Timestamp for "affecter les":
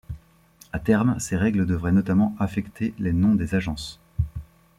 2.39-3.13